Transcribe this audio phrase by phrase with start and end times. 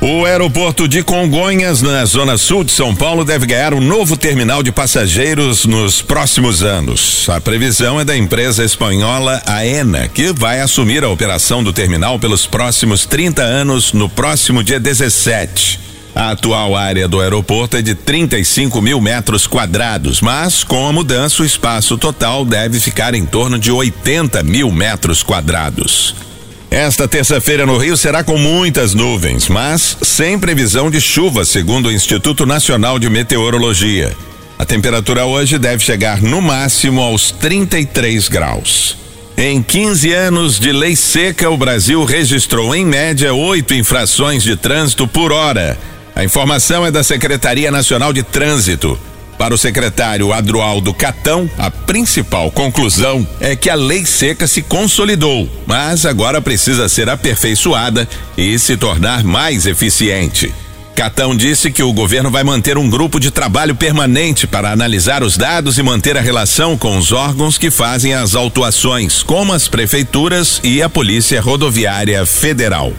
[0.00, 4.62] O aeroporto de Congonhas, na zona sul de São Paulo, deve ganhar um novo terminal
[4.62, 7.26] de passageiros nos próximos anos.
[7.30, 12.46] A previsão é da empresa espanhola AENA, que vai assumir a operação do terminal pelos
[12.46, 15.80] próximos 30 anos, no próximo dia 17.
[16.14, 21.42] A atual área do aeroporto é de 35 mil metros quadrados, mas com a mudança,
[21.42, 26.25] o espaço total deve ficar em torno de 80 mil metros quadrados.
[26.70, 31.92] Esta terça-feira no Rio será com muitas nuvens, mas sem previsão de chuva, segundo o
[31.92, 34.12] Instituto Nacional de Meteorologia.
[34.58, 38.96] A temperatura hoje deve chegar no máximo aos 33 graus.
[39.36, 45.06] Em 15 anos de lei seca, o Brasil registrou em média oito infrações de trânsito
[45.06, 45.78] por hora.
[46.14, 48.98] A informação é da Secretaria Nacional de Trânsito.
[49.38, 55.48] Para o secretário Adroaldo Catão, a principal conclusão é que a lei seca se consolidou,
[55.66, 60.52] mas agora precisa ser aperfeiçoada e se tornar mais eficiente.
[60.94, 65.36] Catão disse que o governo vai manter um grupo de trabalho permanente para analisar os
[65.36, 70.58] dados e manter a relação com os órgãos que fazem as autuações, como as prefeituras
[70.64, 72.94] e a Polícia Rodoviária Federal.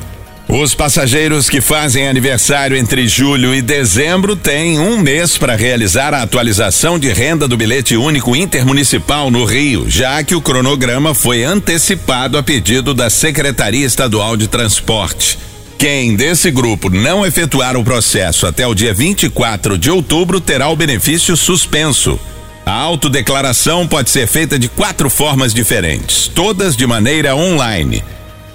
[0.50, 6.22] Os passageiros que fazem aniversário entre julho e dezembro têm um mês para realizar a
[6.22, 12.38] atualização de renda do bilhete único intermunicipal no Rio, já que o cronograma foi antecipado
[12.38, 15.38] a pedido da Secretaria Estadual de Transporte.
[15.78, 20.78] Quem desse grupo não efetuar o processo até o dia 24 de outubro terá o
[20.78, 22.18] benefício suspenso.
[22.66, 28.02] A autodeclaração pode ser feita de quatro formas diferentes, todas de maneira online.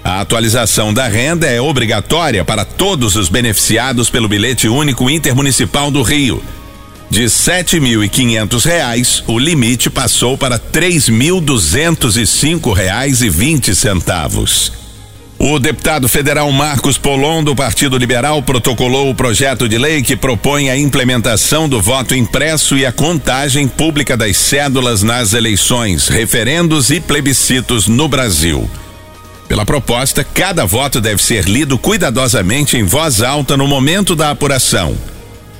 [0.03, 6.01] A atualização da renda é obrigatória para todos os beneficiados pelo bilhete único intermunicipal do
[6.01, 6.43] Rio.
[7.09, 12.73] De sete mil e quinhentos reais, o limite passou para três mil duzentos e cinco
[12.73, 14.73] reais e vinte centavos.
[15.39, 20.69] O deputado federal Marcos Polon, do Partido Liberal, protocolou o projeto de lei que propõe
[20.69, 26.99] a implementação do voto impresso e a contagem pública das cédulas nas eleições, referendos e
[26.99, 28.69] plebiscitos no Brasil.
[29.53, 34.97] Pela proposta, cada voto deve ser lido cuidadosamente em voz alta no momento da apuração.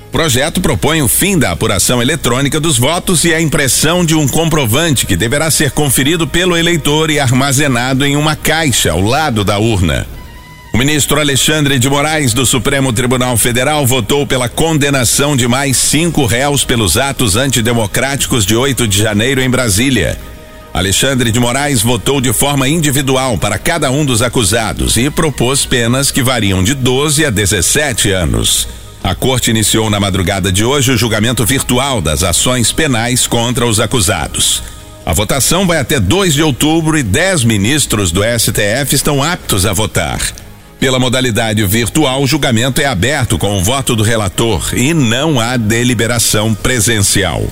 [0.08, 4.28] O projeto propõe o fim da apuração eletrônica dos votos e a impressão de um
[4.28, 9.60] comprovante que deverá ser conferido pelo eleitor e armazenado em uma caixa ao lado da
[9.60, 10.08] urna.
[10.74, 16.26] O ministro Alexandre de Moraes, do Supremo Tribunal Federal, votou pela condenação de mais cinco
[16.26, 20.18] réus pelos atos antidemocráticos de 8 de janeiro em Brasília.
[20.74, 26.10] Alexandre de Moraes votou de forma individual para cada um dos acusados e propôs penas
[26.10, 28.68] que variam de 12 a 17 anos.
[29.04, 33.80] A corte iniciou na madrugada de hoje o julgamento virtual das ações penais contra os
[33.80, 34.64] acusados.
[35.06, 39.74] A votação vai até 2 de outubro e 10 ministros do STF estão aptos a
[39.74, 40.20] votar.
[40.80, 45.56] Pela modalidade virtual, o julgamento é aberto com o voto do relator e não há
[45.56, 47.46] deliberação presencial.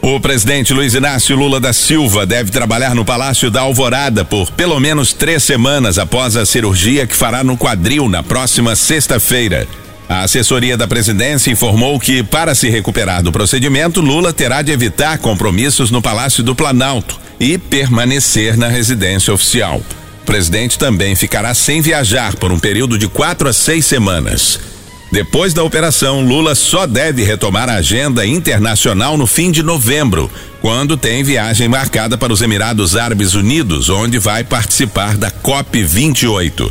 [0.00, 4.78] O presidente Luiz Inácio Lula da Silva deve trabalhar no Palácio da Alvorada por pelo
[4.78, 9.66] menos três semanas após a cirurgia que fará no quadril na próxima sexta-feira.
[10.08, 15.18] A assessoria da presidência informou que, para se recuperar do procedimento, Lula terá de evitar
[15.18, 19.82] compromissos no Palácio do Planalto e permanecer na residência oficial.
[20.22, 24.77] O presidente também ficará sem viajar por um período de quatro a seis semanas.
[25.10, 30.30] Depois da operação, Lula só deve retomar a agenda internacional no fim de novembro,
[30.60, 36.70] quando tem viagem marcada para os Emirados Árabes Unidos, onde vai participar da COP 28.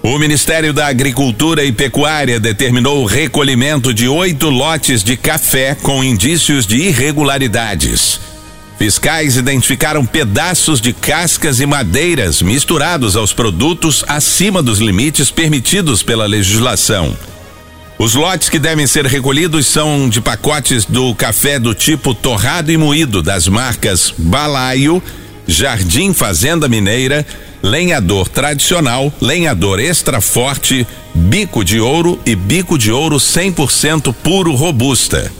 [0.00, 6.04] O Ministério da Agricultura e Pecuária determinou o recolhimento de oito lotes de café com
[6.04, 8.20] indícios de irregularidades.
[8.78, 16.26] Fiscais identificaram pedaços de cascas e madeiras misturados aos produtos acima dos limites permitidos pela
[16.26, 17.16] legislação.
[17.98, 22.76] Os lotes que devem ser recolhidos são de pacotes do café do tipo torrado e
[22.76, 25.02] moído das marcas Balaio,
[25.46, 27.26] Jardim Fazenda Mineira,
[27.62, 35.32] Lenhador Tradicional, Lenhador Extra Forte, Bico de Ouro e Bico de Ouro 100% puro robusta.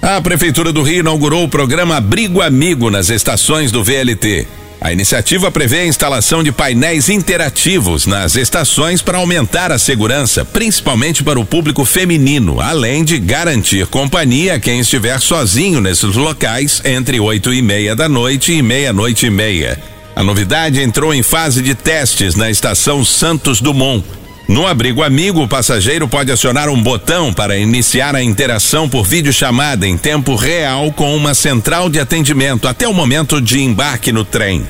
[0.00, 4.46] A Prefeitura do Rio inaugurou o programa Abrigo Amigo nas estações do VLT.
[4.80, 11.24] A iniciativa prevê a instalação de painéis interativos nas estações para aumentar a segurança, principalmente
[11.24, 17.18] para o público feminino, além de garantir companhia a quem estiver sozinho nesses locais entre
[17.18, 19.80] oito e meia da noite e meia-noite e meia.
[20.14, 24.04] A novidade entrou em fase de testes na estação Santos Dumont.
[24.48, 29.86] No abrigo amigo, o passageiro pode acionar um botão para iniciar a interação por videochamada
[29.86, 34.66] em tempo real com uma central de atendimento até o momento de embarque no trem.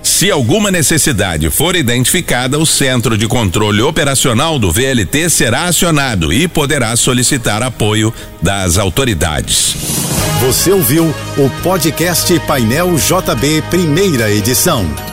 [0.00, 6.46] Se alguma necessidade for identificada, o Centro de Controle Operacional do VLT será acionado e
[6.46, 9.74] poderá solicitar apoio das autoridades.
[10.40, 15.09] Você ouviu o podcast Painel JB, primeira edição.